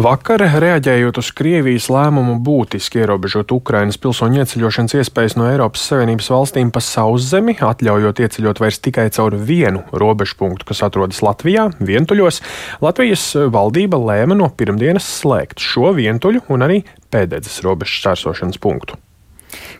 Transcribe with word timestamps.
Vakar, 0.00 0.40
reaģējot 0.62 1.18
uz 1.20 1.28
Krievijas 1.36 1.90
lēmumu 1.92 2.38
būtiski 2.40 3.02
ierobežot 3.02 3.50
Ukrainas 3.52 3.98
pilsoņu 4.00 4.38
ieceļošanas 4.40 4.94
iespējas 4.96 5.36
no 5.36 5.44
Eiropas 5.50 5.82
Savienības 5.90 6.30
valstīm 6.32 6.70
pa 6.72 6.80
sauszemi, 6.80 7.58
atļaujot 7.66 8.22
ieceļot 8.24 8.62
vairs 8.62 8.80
tikai 8.80 9.10
caur 9.12 9.36
vienu 9.36 9.82
robežu 9.92 10.38
punktu, 10.40 10.70
kas 10.70 10.80
atrodas 10.86 11.20
Latvijā, 11.26 11.66
vientuļos, 11.84 12.40
Latvijas 12.80 13.26
valdība 13.52 14.00
lēma 14.00 14.40
no 14.40 14.48
pirmdienas 14.48 15.10
slēgt 15.18 15.60
šo 15.60 15.92
vientuļu 16.00 16.46
un 16.48 16.64
arī 16.64 16.80
pēdējais 17.12 17.60
robežas 17.68 18.00
čērsošanas 18.06 18.62
punktu. 18.62 18.96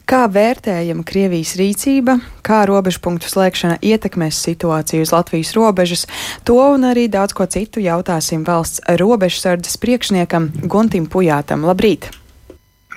Kā 0.08 0.24
vērtējama 0.30 1.04
Krievijas 1.06 1.54
rīcība, 1.60 2.16
kā 2.46 2.62
robežu 2.68 3.02
punktu 3.04 3.30
slēgšana 3.30 3.78
ietekmēs 3.82 4.40
situāciju 4.46 5.06
uz 5.06 5.12
Latvijas 5.14 5.52
robežas, 5.54 6.06
to 6.44 6.58
un 6.58 6.88
arī 6.88 7.06
daudz 7.12 7.36
ko 7.36 7.46
citu 7.46 7.82
jautāsim 7.84 8.42
valsts 8.46 8.82
robežsardzes 9.00 9.78
priekšniekam 9.82 10.50
Guntim 10.66 11.06
Pujātam. 11.06 11.62
Labrīt! 11.68 12.10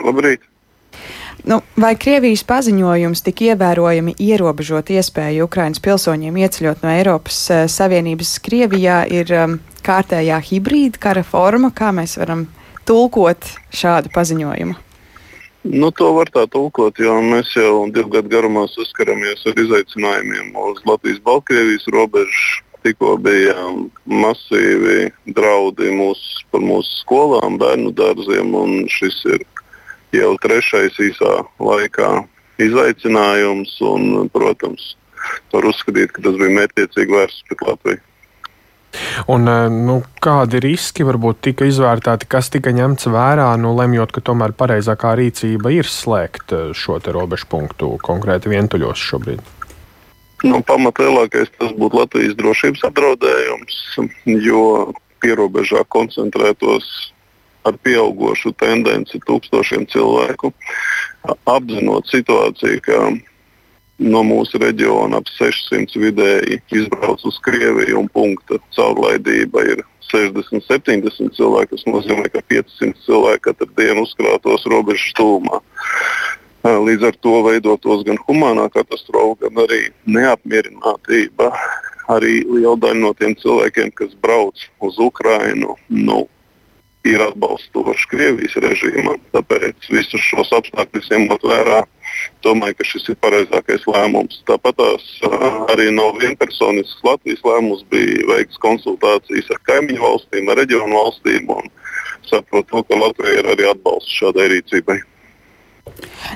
Labrīt! 0.02 0.50
Nu, 1.44 1.60
vai 1.76 1.92
Krievijas 2.00 2.46
paziņojums 2.48 3.22
tik 3.26 3.42
ievērojami 3.50 4.14
ierobežot 4.24 4.94
iespēju 4.96 5.50
Ukrainas 5.50 5.82
pilsoņiem 5.84 6.38
ieceļot 6.40 6.86
no 6.86 6.94
Eiropas 6.94 7.40
uh, 7.52 7.66
Savienības 7.68 8.38
Krievijā 8.46 9.02
ir 9.12 9.34
um, 9.36 9.58
kārtējā 9.84 10.40
hibrīda 10.48 11.02
kara 11.04 11.26
forma? 11.28 11.74
Kā 11.76 11.92
mēs 11.92 12.16
varam 12.22 12.48
tulkot 12.88 13.50
šādu 13.76 14.14
paziņojumu? 14.16 14.80
Nu, 15.64 15.94
to 15.96 16.10
var 16.12 16.28
tā 16.28 16.44
tulkot, 16.52 16.98
jo 17.00 17.14
mēs 17.24 17.54
jau 17.56 17.86
divu 17.96 18.10
gadu 18.18 18.28
garumā 18.34 18.66
saskaramies 18.68 19.46
ar 19.48 19.60
izaicinājumiem 19.64 20.52
uz 20.60 20.82
Latvijas-Baltkrievijas 20.90 21.88
robežu. 21.96 22.60
Tikko 22.84 23.14
bija 23.24 23.56
masīvi 24.12 25.14
draudi 25.32 25.88
mūs, 25.96 26.20
par 26.52 26.60
mūsu 26.60 26.98
skolām, 27.00 27.56
bērnu 27.62 27.94
dārziem, 27.96 28.52
un 28.60 28.90
šis 28.92 29.22
ir 29.32 29.46
jau 30.12 30.34
trešais 30.44 31.00
īsā 31.00 31.32
laikā 31.64 32.12
izaicinājums. 32.60 33.78
Un, 33.88 34.28
protams, 34.36 34.98
var 35.56 35.72
uzskatīt, 35.72 36.12
ka 36.12 36.28
tas 36.28 36.36
bija 36.44 36.58
mērķiecīgi 36.60 37.22
vērsts 37.22 37.48
pret 37.48 37.64
Latviju. 37.70 38.04
Un, 39.28 39.48
eh, 39.48 39.70
nu, 39.70 40.02
kādi 40.24 40.62
riski 40.64 41.06
varbūt 41.08 41.42
tika 41.50 41.68
izvērtēti, 41.70 42.30
kas 42.30 42.52
tika 42.54 42.74
ņemts 42.76 43.10
vērā, 43.14 43.50
nu, 43.62 43.74
lemjot, 43.78 44.14
ka 44.16 44.24
tomēr 44.26 44.56
pareizākā 44.58 45.16
rīcība 45.20 45.74
ir 45.76 45.90
slēgt 45.90 46.56
eh, 46.56 46.72
šo 46.78 47.00
robežu 47.04 47.50
punktu 47.52 47.96
konkrēti 48.04 48.52
vientuļos 48.54 49.08
šobrīd? 49.12 49.44
Nu, 50.44 50.60
pamat 50.68 51.00
lielākais 51.00 51.52
tas 51.56 51.72
būtu 51.80 52.02
Latvijas 52.02 52.36
drošības 52.36 52.84
apdraudējums, 52.90 53.78
jo 54.44 54.64
pierobežā 55.24 55.86
koncentrētos 55.88 56.90
ar 57.64 57.78
pieaugušu 57.80 58.52
tendenci 58.60 59.22
tūkstošiem 59.24 59.86
cilvēku, 59.92 60.52
apzinot 61.48 62.10
situāciju, 62.12 62.82
ka 62.84 62.98
no 64.02 64.24
mūsu 64.26 64.60
reģiona 64.62 65.20
ap 65.22 65.30
600 65.38 66.00
vidēji 66.02 66.60
izbrauc 66.74 67.24
uz 67.28 67.38
Krieviju 67.46 68.02
un 68.02 68.10
punkta 68.14 68.60
caurlaidība 68.76 69.66
ir 69.70 69.84
60, 70.10 70.66
70 70.68 71.38
cilvēki. 71.38 71.76
Tas 71.76 71.86
nozīmē, 71.90 72.30
ka 72.34 72.44
500 72.50 73.06
cilvēki 73.06 73.46
katru 73.50 73.70
dienu 73.78 74.06
uzkrātos 74.08 74.68
robežu 74.70 75.14
stūmā. 75.14 75.62
Līdz 76.64 77.10
ar 77.10 77.16
to 77.20 77.40
veidotos 77.44 78.06
gan 78.08 78.20
humānā 78.28 78.70
katastrofa, 78.72 79.50
gan 79.50 79.66
arī 79.66 79.90
neapmierinātība. 80.08 81.50
Arī 82.12 82.42
liela 82.48 82.78
daļa 82.80 83.00
no 83.00 83.12
tiem 83.20 83.36
cilvēkiem, 83.40 83.92
kas 83.96 84.16
brauc 84.24 84.60
uz 84.84 85.00
Ukrajinu, 85.00 85.76
nu, 85.92 86.24
ir 87.08 87.24
atbalstoši 87.24 88.10
Krievijas 88.12 88.56
režīmam. 88.64 89.20
Tāpēc 89.36 89.90
visus 89.92 90.24
šos 90.24 90.52
apstākļus 90.56 91.12
ņemot 91.12 91.44
vērā, 91.48 91.84
domāju, 92.46 92.78
ka 92.80 92.88
šis 92.88 93.08
ir 93.14 93.20
pareizākais 93.24 93.88
lēmums. 93.90 94.42
Tāpat 94.50 94.80
tās 94.80 95.08
arī 95.74 95.90
nav 95.96 96.20
vienpersonisks 96.22 97.06
Latvijas 97.06 97.46
lēmums, 97.48 97.86
bija 97.94 98.28
veikts 98.34 98.62
konsultācijas 98.64 99.52
ar 99.54 99.64
kaimiņu 99.70 100.04
valstīm, 100.04 100.52
ar 100.52 100.62
reģionu 100.64 101.00
valstīm 101.00 101.50
saprotu, 102.30 102.84
ka 102.88 103.00
Latvija 103.00 103.42
ir 103.42 103.50
arī 103.56 103.68
atbalsts 103.72 104.22
šādai 104.22 104.52
rīcībai. 104.56 105.02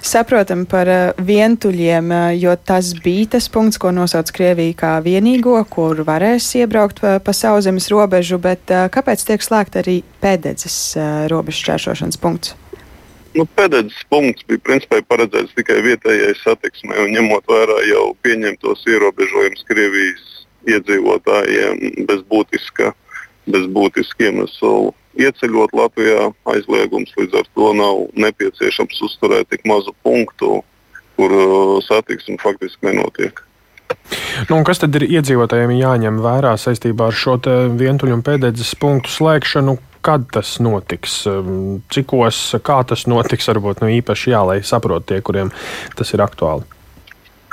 Saprotam 0.03 0.65
par 0.67 0.89
vientuļiem, 1.23 2.11
jo 2.35 2.53
tas 2.67 2.91
bija 3.03 3.29
tas 3.37 3.47
punkts, 3.51 3.79
ko 3.79 3.93
nosauc 3.95 4.29
Krievija 4.35 4.75
kā 4.81 4.91
vienīgo, 5.05 5.55
kur 5.71 6.03
varēs 6.07 6.49
iebraukt 6.59 6.99
pa, 7.03 7.15
pa 7.23 7.35
sauszemes 7.35 7.87
robežu, 7.93 8.41
bet 8.43 8.67
kāpēc 8.67 9.23
tiek 9.29 9.43
slēgt 9.43 9.79
arī 9.79 10.01
pēdējais 10.23 10.79
robežu 11.31 11.63
šķēršošanas 11.63 12.19
punkts? 12.21 12.57
Nu, 13.35 13.45
pēdējais 13.57 14.05
punkts 14.11 14.45
bija 14.47 14.63
principā 14.63 15.01
paredzēts 15.07 15.55
tikai 15.57 15.81
vietējai 15.85 16.33
satiksmei, 16.39 16.99
un 17.03 17.15
ņemot 17.15 17.49
vērā 17.49 17.81
jau 17.89 18.05
pieņemtos 18.25 18.85
ierobežojumus 18.87 19.65
Krievijas 19.67 20.29
iedzīvotājiem 20.67 22.05
bez 22.07 22.23
būtiska, 22.31 22.93
bez 23.47 23.67
būtiska 23.73 24.29
iemesla 24.29 24.93
ieceļot 25.17 25.73
Latvijā 25.77 26.29
aizliegums, 26.53 27.13
līdz 27.17 27.41
ar 27.41 27.51
to 27.57 27.73
nav 27.77 28.05
nepieciešams 28.19 29.01
uzturēt 29.09 29.49
tik 29.53 29.65
mazu 29.69 29.93
punktu, 30.05 30.61
kur 31.17 31.33
uh, 31.33 31.77
satiksme 31.85 32.37
faktiski 32.41 32.91
nenotiek. 32.91 33.41
Nu, 34.51 34.59
kas 34.67 34.83
tad 34.83 34.95
ir 34.99 35.07
iedzīvotājiem 35.07 35.73
jāņem 35.79 36.19
vērā 36.21 36.53
saistībā 36.59 37.09
ar 37.09 37.15
šo 37.17 37.37
vientuļu 37.79 38.19
un 38.19 38.23
pēdējais 38.25 38.75
punktu 38.81 39.11
slēgšanu? 39.11 39.77
Kad 40.07 40.29
tas 40.31 40.53
notiks, 40.63 41.19
cikos, 41.91 42.39
kā 42.63 42.79
tas 42.87 43.03
notiks, 43.11 43.49
varbūt 43.51 43.83
nu, 43.83 43.91
īpaši 43.97 44.31
jā, 44.31 44.39
lai 44.47 44.61
saprotu 44.63 45.11
tie, 45.11 45.21
kuriem 45.25 45.51
tas 45.99 46.13
ir 46.15 46.23
aktuāli. 46.23 46.63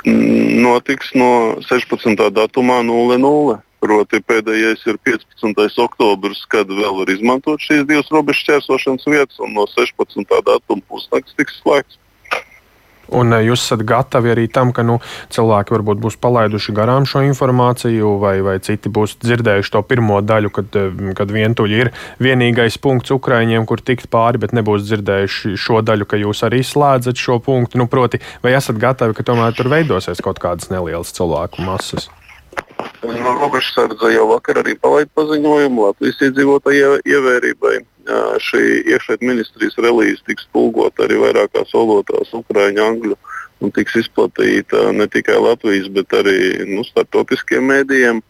Notiks 0.05 1.11
no 1.19 1.57
16. 1.65 2.15
datumā 2.31 2.79
00. 2.87 3.59
Proti, 3.85 4.17
pēdējais 4.23 4.85
ir 4.87 4.97
15. 5.05 5.75
oktobris, 5.83 6.39
kad 6.49 6.69
vēl 6.71 6.95
var 7.01 7.11
izmantot 7.11 7.61
šīs 7.61 7.83
divas 7.85 8.07
robežu 8.13 8.45
šķērsošanas 8.45 9.05
vietas, 9.11 9.37
un 9.43 9.51
no 9.53 9.67
16. 9.69 10.23
datuma 10.47 10.81
pusnakts 10.89 11.35
tiks 11.37 11.59
slēgts. 11.59 11.99
Un 13.13 13.33
eh, 13.35 13.45
jūs 13.49 13.61
esat 13.65 13.83
gatavi 13.87 14.33
arī 14.33 14.47
tam, 14.51 14.71
ka 14.75 14.85
nu, 14.85 14.97
cilvēki 15.33 15.75
varbūt 15.75 16.01
būs 16.01 16.17
palaiduši 16.21 16.75
garām 16.75 17.05
šo 17.09 17.21
informāciju, 17.27 18.15
vai, 18.21 18.39
vai 18.45 18.57
citi 18.63 18.89
būs 18.89 19.17
dzirdējuši 19.21 19.73
to 19.75 19.83
pirmo 19.85 20.21
daļu, 20.25 20.51
kad, 20.55 20.79
eh, 20.79 21.13
kad 21.17 21.31
vientuļi 21.31 21.81
ir 21.83 21.93
vienīgais 22.23 22.79
punkts 22.81 23.13
Ukraiņiem, 23.15 23.67
kur 23.69 23.83
tikt 23.83 24.09
pāri, 24.13 24.41
bet 24.41 24.55
nebūs 24.57 24.87
dzirdējuši 24.89 25.55
šo 25.59 25.81
daļu, 25.85 26.09
ka 26.09 26.21
jūs 26.21 26.45
arī 26.47 26.63
slēdzat 26.65 27.21
šo 27.21 27.39
punktu. 27.43 27.79
Nu, 27.81 27.89
proti, 27.91 28.21
vai 28.43 28.55
esat 28.57 28.79
gatavi, 28.81 29.15
ka 29.17 29.25
tomēr 29.27 29.55
tur 29.55 29.69
veidosies 29.71 30.23
kaut 30.23 30.41
kādas 30.41 30.71
nelielas 30.73 31.13
cilvēku 31.15 31.65
masas? 31.65 32.09
Robežsardze 33.05 34.09
jau 34.13 34.29
vakar 34.31 34.61
arī 34.61 34.75
palaida 34.79 35.11
paziņojumu 35.17 35.89
Latvijas 35.89 36.21
iedzīvotāju 36.27 36.95
ievērībai. 37.05 37.75
Šī 38.05 38.61
iekšlietu 38.93 39.25
ministrijas 39.25 39.79
relīze 39.81 40.21
tiks 40.27 40.45
tulkota 40.53 41.07
arī 41.07 41.17
vairākās 41.23 41.73
valodās- 41.73 42.33
ukrāņu, 42.39 42.83
angļu 42.85 43.17
un 43.63 43.71
tiks 43.73 43.95
izplatīta 44.03 44.91
ne 44.93 45.07
tikai 45.07 45.37
Latvijas, 45.41 45.89
bet 45.89 46.13
arī 46.13 46.65
nu, 46.69 46.83
starptautiskiem 46.85 47.65
mēdījiem. 47.71 48.21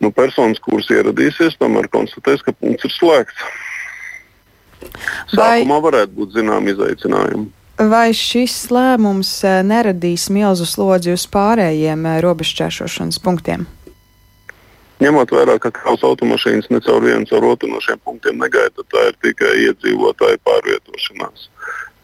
Nu, 0.00 0.12
personas, 0.12 0.60
kuras 0.60 0.88
ieradīsies, 0.92 1.56
tomēr 1.58 1.88
konstatēs, 1.88 2.44
ka 2.44 2.52
punkts 2.52 2.84
ir 2.84 2.92
slēgts. 2.92 3.46
Sākumā 5.32 5.78
varētu 5.82 6.12
būt 6.18 6.36
zināmi 6.36 6.74
izaicinājumi. 6.74 7.48
Vai 7.76 8.08
šis 8.16 8.70
lēmums 8.72 9.30
neradīs 9.68 10.30
milzu 10.32 10.64
slodzi 10.68 11.12
uz 11.12 11.26
pārējiem 11.28 12.06
robežšķēršošanas 12.24 13.18
punktiem? 13.24 13.66
Ņemot 14.96 15.32
vērā, 15.34 15.58
ka 15.60 15.68
kravas 15.76 16.04
automašīnas 16.08 16.70
ne 16.72 16.80
caur 16.80 17.04
vienu, 17.04 17.28
caur 17.28 17.44
otru 17.50 17.68
no 17.68 17.82
šiem 17.84 18.00
punktiem 18.06 18.38
negaida, 18.40 18.84
tā 18.92 19.10
ir 19.10 19.18
tikai 19.26 19.52
iedzīvotāju 19.66 20.40
pārvietošanās. 20.46 21.50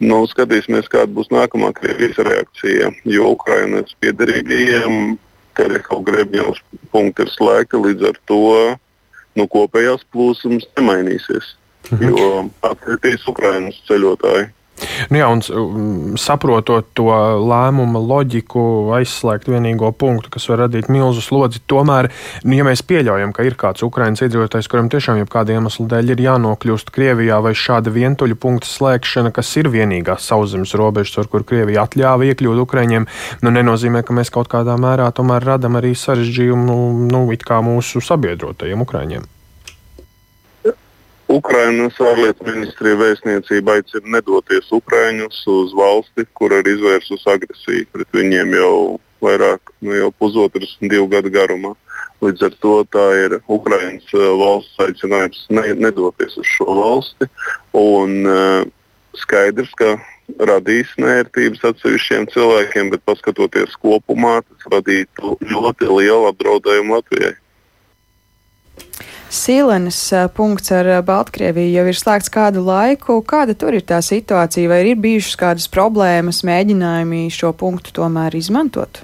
Nu, 0.03 0.19
skatīsimies, 0.29 0.89
kāda 0.91 1.09
būs 1.15 1.31
nākamā 1.33 1.71
Krievijas 1.77 2.19
reakcija. 2.27 2.91
Jo 3.09 3.33
Ukraiņas 3.33 3.95
piedarīgajiem 4.03 5.17
Terehau 5.57 6.01
Grebņevs 6.05 6.61
punkti 6.93 7.25
ir 7.25 7.33
slēgti, 7.33 7.81
līdz 7.81 8.09
ar 8.11 8.19
to 8.29 8.41
nu, 9.37 9.47
kopējās 9.49 10.05
plūsmas 10.13 10.67
nemainīsies. 10.77 11.53
Mhm. 11.91 12.09
Jo 12.09 12.29
atkritīs 12.69 13.25
Ukraiņas 13.29 13.81
ceļotāji. 13.89 14.51
Nu 15.11 15.19
jā, 15.19 15.27
un 15.31 15.41
um, 15.53 16.17
saprotot 16.19 16.89
to 16.97 17.09
lēmumu 17.43 18.01
loģiku, 18.03 18.63
aizslēgt 18.97 19.49
vienīgo 19.51 19.91
punktu, 19.97 20.31
kas 20.33 20.47
var 20.51 20.63
radīt 20.65 20.89
milzu 20.93 21.23
slodzi, 21.23 21.61
tomēr, 21.69 22.09
nu, 22.43 22.55
ja 22.57 22.67
mēs 22.67 22.83
pieļaujam, 22.87 23.33
ka 23.35 23.45
ir 23.47 23.57
kāds 23.59 23.85
Ukraiņas 23.85 24.25
iedzīvotājs, 24.27 24.69
kuram 24.71 24.89
tiešām 24.93 25.21
jau 25.21 25.29
kāda 25.35 25.57
iemesla 25.57 25.87
dēļ 25.95 26.15
ir 26.15 26.23
jānokļūst 26.27 26.93
Krievijā, 26.95 27.39
vai 27.43 27.55
šāda 27.57 27.93
vientuļa 27.93 28.39
punkta 28.39 28.69
slēgšana, 28.69 29.33
kas 29.35 29.51
ir 29.61 29.71
vienīgā 29.73 30.17
sauszemes 30.21 30.75
robeža, 30.79 31.23
ar 31.23 31.31
kur 31.31 31.45
Krievija 31.47 31.85
atļāva 31.87 32.31
iekļūt 32.31 32.63
Ukraiņiem, 32.65 33.07
nu, 33.43 33.53
nenozīmē, 33.59 34.03
ka 34.05 34.15
mēs 34.17 34.33
kaut 34.33 34.51
kādā 34.51 34.77
mērā 34.79 35.11
tomēr 35.15 35.45
radam 35.53 35.79
arī 35.81 35.93
sarežģījumu 35.97 36.79
nu, 37.11 37.23
mūsu 37.63 38.01
sabiedrotajiem 38.03 38.81
Ukraiņiem. 38.83 39.29
Ukrainas 41.31 41.95
ārlietu 42.03 42.45
ministrija 42.49 42.97
vēstniecība 42.99 43.77
aicina 43.77 44.17
nedoties 44.17 44.67
Ukraiņus 44.75 45.39
uz 45.53 45.73
valsti, 45.77 46.25
kur 46.35 46.53
ir 46.57 46.67
izvērsusi 46.67 47.29
agresiju 47.31 47.87
pret 47.95 48.17
viņiem 48.17 48.53
jau 48.57 48.99
vairāk, 49.23 49.71
nu 49.81 49.95
jau 49.95 50.11
pusotras, 50.19 50.75
divu 50.81 51.07
gadu 51.11 51.31
garumā. 51.31 51.73
Līdz 52.23 52.47
ar 52.47 52.55
to 52.63 52.75
tā 52.91 53.05
ir 53.21 53.37
Ukraiņas 53.51 54.11
uh, 54.15 54.29
valsts 54.39 54.83
aicinājums 54.83 55.45
ne, 55.51 55.63
nedoties 55.79 56.35
uz 56.39 56.47
šo 56.47 56.67
valsti. 56.79 57.27
Un, 57.79 58.19
uh, 58.27 58.65
skaidrs, 59.19 59.71
ka 59.79 59.95
radīs 60.49 60.91
nērtības 60.99 61.63
atsevišķiem 61.71 62.27
cilvēkiem, 62.33 62.91
bet 62.93 63.03
paskatoties 63.07 63.75
kopumā, 63.83 64.39
tas 64.47 64.69
radītu 64.75 65.37
ļoti 65.51 65.89
lielu 65.91 66.29
apdraudējumu 66.31 66.99
Latvijai. 66.99 67.35
Sīlenes 69.33 69.97
punkts 70.37 70.69
ar 70.75 70.87
Baltkrieviju 71.05 71.71
jau 71.73 71.85
ir 71.89 71.97
slēgts 71.97 72.29
kādu 72.33 72.61
laiku. 72.67 73.17
Kāda 73.25 73.55
tur 73.57 73.73
ir 73.73 73.85
tā 73.89 73.97
situācija? 74.05 74.69
Vai 74.69 74.83
ir 74.85 74.99
bijušas 75.01 75.39
kādas 75.41 75.65
problēmas, 75.73 76.43
mēģinājumi 76.45 77.25
šo 77.33 77.49
punktu 77.57 77.95
tomēr 77.97 78.37
izmantot? 78.37 79.01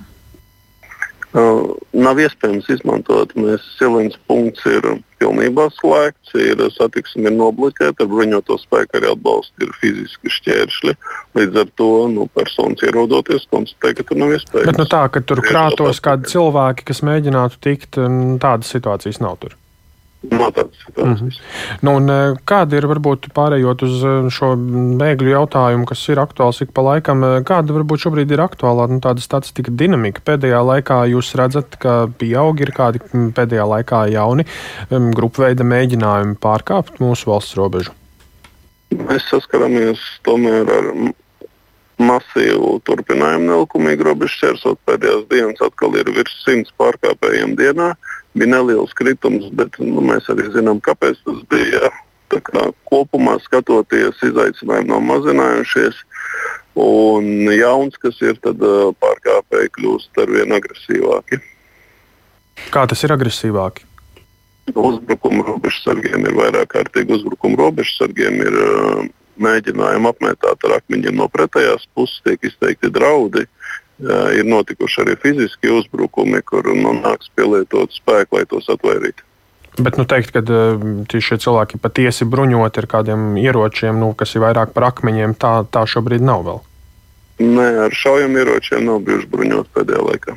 Uh, 1.30 1.76
nav 1.94 2.18
iespējams 2.18 2.66
izmantot. 2.74 3.36
Mēs 3.38 3.62
Silvijas 3.78 4.16
punkts 4.30 4.66
ir 4.70 4.86
pilnībā 5.22 5.68
slēgts, 5.76 6.34
ir 6.42 6.64
satiksme 6.74 7.30
ir 7.30 7.36
nobloķēta, 7.38 8.02
ar 8.02 8.10
bruņoto 8.10 8.58
spēku 8.58 8.98
arī 8.98 9.12
atbalsta 9.12 9.66
ir 9.66 9.74
fiziski 9.78 10.34
šķēršļi. 10.34 10.96
Līdz 11.38 11.62
ar 11.62 11.72
to 11.78 11.92
nu, 12.16 12.26
personas 12.34 12.82
ierodoties, 12.86 13.46
konstatē, 13.54 13.94
ka 14.00 14.08
tur 14.10 14.22
nav 14.24 14.34
iespējams. 14.40 14.72
Bet 14.72 14.82
nu 14.82 14.90
tā, 14.90 15.04
ka 15.14 15.22
tur 15.22 15.44
krātos 15.46 16.02
kādi 16.06 16.34
cilvēki, 16.34 16.90
kas 16.90 17.06
mēģinātu 17.06 17.62
tikt, 17.66 18.02
tādas 18.42 18.74
situācijas 18.74 19.22
nav 19.22 19.38
tur. 19.44 19.58
No 20.22 20.52
mm 21.06 21.14
-hmm. 21.14 21.40
nu, 21.80 21.96
un, 21.96 22.10
e, 22.10 22.36
kāda 22.46 22.76
ir 22.76 22.86
varbūt 22.92 23.30
pārējot 23.32 23.84
uz 23.84 24.04
e, 24.04 24.30
šo 24.30 24.50
bēgļu 25.00 25.30
jautājumu, 25.32 25.86
kas 25.88 26.10
ir 26.10 26.20
aktuāls 26.20 26.60
ik 26.62 26.74
pa 26.76 26.82
laikam? 26.82 27.24
E, 27.24 27.40
kāda 27.48 27.72
varbūt 27.72 28.04
šobrīd 28.04 28.32
ir 28.32 28.44
aktuālā 28.44 28.90
nu, 28.90 29.00
tāda 29.00 29.24
statistika 29.24 29.72
dinamika? 29.72 30.22
Pēdējā 30.26 30.60
laikā 30.72 30.98
jūs 31.14 31.32
redzat, 31.40 31.80
ka 31.80 32.10
pieaug 32.20 32.60
ir 32.60 32.72
kādi 32.76 33.00
pēdējā 33.10 33.66
laikā 33.76 34.12
jauni 34.12 34.46
grupveida 34.90 35.64
mēģinājumi 35.64 36.36
pārkāpt 36.36 37.00
mūsu 37.00 37.32
valsts 37.32 37.56
robežu? 37.56 37.96
Mēs 38.92 39.24
saskaramies 39.32 40.00
tomēr 40.24 40.68
ar 40.68 40.94
masīvu 42.00 42.82
turpinājumu 42.84 43.46
nelikumīgi 43.54 44.04
robežu 44.04 44.36
šķērsot. 44.36 44.80
Pēdējās 44.86 45.28
dienas 45.32 45.62
atkal 45.62 45.96
ir 45.96 46.12
virs 46.12 46.44
simts 46.44 46.74
pārkāpējiem 46.76 47.56
dienā. 47.56 47.94
Uh, 47.96 48.19
bija 48.34 48.52
neliels 48.54 48.94
kritums, 48.98 49.50
bet 49.56 49.80
nu, 49.82 50.04
mēs 50.06 50.30
arī 50.32 50.50
zinām, 50.54 50.82
kāpēc 50.84 51.20
tas 51.26 51.42
bija. 51.52 51.92
Kā, 52.30 52.68
kopumā 52.86 53.40
skatoties, 53.42 54.20
izaicinājumi 54.22 54.92
nav 54.92 55.00
mazinājušies. 55.02 56.04
Un 56.80 57.50
jauns, 57.50 57.98
kas 57.98 58.20
ir, 58.22 58.36
tad 58.44 58.62
pārkāpēji 59.02 59.72
kļūst 59.74 60.22
ar 60.22 60.30
vien 60.36 60.54
agresīvāki. 60.54 61.40
Kā 62.70 62.86
tas 62.92 63.02
ir 63.08 63.16
agresīvāki? 63.16 63.88
Uzbrukumu 64.70 65.48
robežsargiem 65.48 66.28
ir 66.30 66.38
vairāk 66.38 66.70
kārtīgi. 66.76 67.18
Uzbrukumu 67.18 67.58
robežsargiem 67.64 68.38
ir 68.46 68.60
mēģinājumi 69.42 70.12
apmētāt 70.12 70.70
ar 70.70 70.78
akmeņiem 70.78 71.18
no 71.18 71.26
pretējās 71.34 71.90
puses, 71.98 72.22
tiek 72.28 72.46
izteikti 72.46 72.94
draudi. 72.94 73.48
Uh, 73.50 73.59
ir 74.00 74.48
notikuši 74.48 75.02
arī 75.04 75.16
fiziski 75.20 75.72
uzbrukumi, 75.74 76.42
kur 76.48 76.68
nu, 76.76 76.94
nāks 77.02 77.32
pielietot 77.36 77.94
spēku, 77.96 78.40
lai 78.40 78.48
tos 78.50 78.70
atvairītu. 78.72 79.26
Bet 79.80 80.00
nu, 80.00 80.04
teikt, 80.10 80.34
ka 80.34 80.42
šie 81.24 81.38
cilvēki 81.40 81.80
patiesi 81.80 82.28
bruņoti 82.28 82.82
ar 82.82 82.88
kādiem 82.90 83.38
ieročiem, 83.40 84.00
nu, 84.02 84.12
kas 84.18 84.36
ir 84.36 84.44
vairāk 84.44 84.74
par 84.76 84.90
akmeņiem, 84.90 85.38
tā, 85.40 85.54
tā 85.72 85.86
šobrīd 85.88 86.26
nav 86.26 86.44
vēl. 86.48 86.60
Nē, 87.40 87.68
ar 87.86 87.96
šaujamieročiem 87.96 88.84
nav 88.90 89.00
bijuši 89.08 89.30
bruņoti 89.32 89.76
pēdējā 89.78 90.06
laikā. 90.10 90.36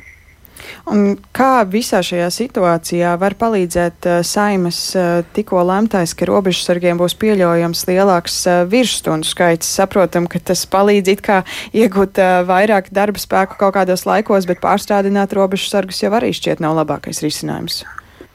Un 0.91 1.15
kā 1.35 1.63
visā 1.69 2.01
šajā 2.03 2.27
situācijā 2.33 3.13
var 3.21 3.35
palīdzēt 3.39 4.07
uh, 4.09 4.19
saimas 4.27 4.79
uh, 4.99 5.23
tikko 5.35 5.63
lemtais, 5.67 6.15
ka 6.17 6.27
robežsargiem 6.29 6.99
būs 6.99 7.15
pieļaujams 7.21 7.85
lielāks 7.89 8.37
uh, 8.51 8.61
virsstundu 8.69 9.27
skaits? 9.27 9.69
Saprotam, 9.79 10.27
ka 10.27 10.41
tas 10.51 10.65
palīdz 10.69 11.15
it 11.15 11.23
kā 11.25 11.41
iegūt 11.73 12.19
vairāk 12.47 12.91
darba 12.93 13.21
spēku 13.21 13.57
kaut 13.59 13.75
kādos 13.77 14.05
laikos, 14.09 14.47
bet 14.49 14.61
pārstrādināt 14.63 15.33
robežsargus 15.35 16.03
jau 16.03 16.13
arī 16.13 16.33
šķiet 16.35 16.63
nav 16.63 16.77
labākais 16.81 17.23
risinājums. 17.25 17.83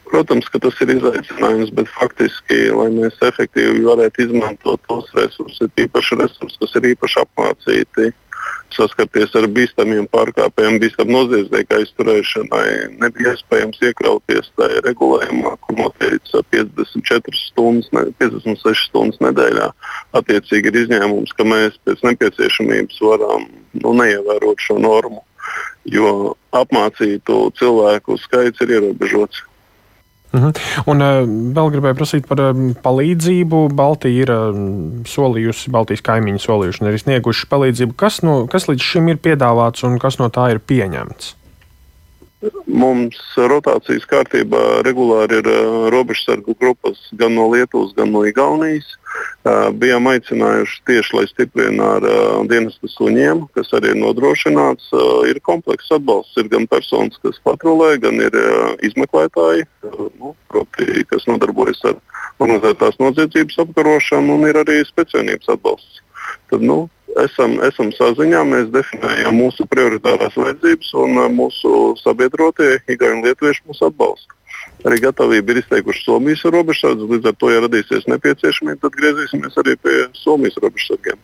Protams, 0.09 0.47
ka 0.49 0.57
tas 0.63 0.77
ir 0.81 0.95
izaicinājums, 0.95 1.69
bet 1.77 1.89
faktiski, 1.93 2.71
lai 2.73 2.87
mēs 2.95 3.19
efektīvi 3.27 3.83
varētu 3.85 4.25
izmantot 4.25 4.81
tos 4.89 5.11
resursus, 5.13 5.61
ir 5.61 5.85
īpaši 5.85 6.17
resursi, 6.23 6.57
kas 6.63 6.73
ir 6.79 6.87
īpaši 6.95 7.21
apmācīti 7.21 8.09
saskarties 8.75 9.33
ar 9.37 9.47
bīstamiem 9.55 10.07
pārkāpējiem, 10.13 10.79
bīstamu 10.83 11.15
noziedznieku 11.15 11.77
aizturēšanai. 11.79 12.69
Nebija 13.01 13.33
iespējams 13.35 13.81
iekļauties 13.89 14.51
tajā 14.59 14.83
regulējumā, 14.85 15.55
kur 15.63 15.77
noteikts 15.79 16.35
54 16.53 17.41
stundas, 17.41 17.89
ne, 17.95 18.05
56 18.21 18.89
stundas 18.89 19.21
nedēļā. 19.25 19.71
Attiecīgi 20.19 20.71
ir 20.71 20.79
izņēmums, 20.83 21.33
ka 21.37 21.47
mēs 21.47 21.79
pēc 21.87 22.05
nepieciešamības 22.07 23.01
varam 23.05 23.49
nu, 23.81 23.95
neievērot 24.01 24.65
šo 24.65 24.79
normu, 24.83 25.23
jo 25.89 26.35
apmācītu 26.55 27.41
cilvēku 27.59 28.17
skaits 28.21 28.65
ir 28.65 28.77
ierobežots. 28.79 29.45
Uh 30.31 30.41
-huh. 30.43 30.53
Un 30.85 31.01
uh, 31.01 31.23
vēl 31.55 31.71
gribēju 31.73 31.95
prasīt 31.97 32.27
par 32.27 32.39
uh, 32.39 32.53
palīdzību. 32.83 33.69
Baltija 33.73 34.21
ir 34.21 34.31
uh, 34.31 34.59
solījusi, 35.05 35.71
Baltijas 35.73 36.05
kaimiņi 36.05 36.39
solījuši 36.43 36.83
un 36.83 36.89
arī 36.91 36.99
snieguši 37.01 37.47
palīdzību. 37.49 37.93
Kas, 37.95 38.21
no, 38.21 38.45
kas 38.47 38.69
līdz 38.69 38.81
šim 38.81 39.07
ir 39.09 39.17
piedāvāts 39.17 39.83
un 39.83 39.97
kas 39.99 40.19
no 40.19 40.29
tā 40.29 40.51
ir 40.51 40.59
pieņemts? 40.59 41.35
Mums 42.39 43.17
rotācijas 43.35 44.05
kārtībā 44.07 44.59
regulāri 44.87 45.41
ir 45.41 45.47
uh, 45.51 45.89
robežsargu 45.91 46.53
grupas 46.55 47.01
gan 47.19 47.33
no 47.35 47.49
Lietuvas, 47.51 47.91
gan 47.97 48.13
no 48.15 48.21
Igaunijas. 48.27 48.87
Uh, 49.43 49.67
bijām 49.75 50.07
aicinājuši 50.07 50.77
tieši, 50.87 51.15
lai 51.17 51.25
stiprinātu 51.27 51.89
ar 51.89 52.07
uh, 52.07 52.45
dienestu 52.47 52.87
suņiem, 52.93 53.43
kas 53.57 53.73
arī 53.75 53.91
ir 53.91 53.99
nodrošināts. 53.99 54.87
Ir 55.27 55.41
komplekss 55.43 55.91
atbalsts, 55.97 56.37
ir 56.39 56.47
gan 56.53 56.67
personas, 56.71 57.19
kas 57.19 57.41
patrulē, 57.43 57.97
gan 57.99 58.21
ir 58.23 58.37
izmeklētāji, 58.87 59.67
nu, 60.21 60.31
proti, 60.47 61.03
kas 61.11 61.27
nodarbojas 61.27 61.83
ar 61.91 61.99
organizētās 62.39 63.01
noziedzības 63.03 63.59
apkarošanu, 63.65 64.39
un 64.39 64.47
ir 64.47 64.61
arī 64.63 64.79
speciālības 64.87 65.51
atbalsts. 65.57 65.99
Tad, 66.49 66.63
nu, 66.63 66.85
esam, 67.23 67.57
esam 67.65 67.93
saziņā, 67.95 68.41
mēs 68.47 68.67
definējam 68.73 69.37
mūsu 69.39 69.65
prioritārās 69.69 70.35
vajadzības 70.39 70.91
un 71.03 71.17
uh, 71.17 71.29
mūsu 71.33 71.95
sabiedrotie 72.03 72.77
Igauni 72.91 73.19
un 73.19 73.25
Lietuvieši 73.27 73.65
mūs 73.69 73.81
atbalsta. 73.85 74.35
Arī 74.87 75.01
gatavība 75.03 75.53
ir 75.53 75.61
izteikuši 75.61 76.05
Somijas 76.05 76.45
robežsardze, 76.45 77.07
līdz 77.09 77.31
ar 77.31 77.35
to, 77.39 77.49
ja 77.51 77.63
radīsies 77.65 78.07
nepieciešamība, 78.11 78.79
tad 78.85 78.95
griezīsimies 78.99 79.57
arī 79.59 79.75
pie 79.79 79.97
Somijas 80.19 80.59
robežsargiem. 80.61 81.19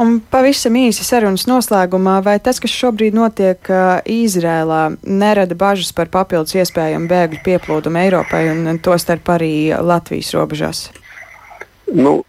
Un 0.00 0.18
pavisam 0.32 0.76
īsi 0.78 1.04
sarunas 1.04 1.44
noslēgumā, 1.48 2.18
vai 2.24 2.38
tas, 2.40 2.60
kas 2.62 2.72
šobrīd 2.72 3.16
notiek 3.16 3.68
uh, 3.68 3.98
Izrēlā, 4.08 4.96
nerada 5.04 5.56
bažas 5.58 5.92
par 5.96 6.08
papildus 6.12 6.56
iespējamu 6.56 7.10
bēgļu 7.10 7.42
pieplūdumu 7.44 8.00
Eiropai 8.06 8.46
un 8.54 8.80
tostarp 8.82 9.28
arī 9.36 9.52
Latvijas 9.76 10.32
robežās? 10.36 10.86
Nu, 11.92 12.22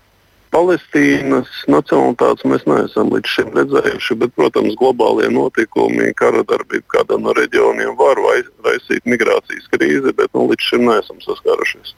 Palestīnas 0.55 1.49
nacionalitātes 1.67 2.47
mēs 2.47 2.63
neesam 2.69 3.11
līdz 3.13 3.33
šim 3.35 3.53
redzējuši, 3.57 4.17
bet, 4.21 4.33
protams, 4.39 4.77
globālie 4.79 5.27
notikumi, 5.33 6.13
kara 6.17 6.43
darbība 6.47 6.87
kādā 6.95 7.19
no 7.19 7.35
reģioniem 7.37 7.95
var 7.99 8.19
raisīt 8.65 9.05
migrācijas 9.05 9.67
krīzi, 9.73 10.15
bet 10.15 10.31
nu, 10.33 10.47
līdz 10.51 10.69
šim 10.71 10.87
neesam 10.87 11.19
saskārušies. 11.25 11.95